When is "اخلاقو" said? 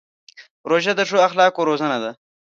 1.27-1.67